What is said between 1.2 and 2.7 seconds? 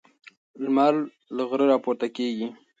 له غره راپورته کیږي.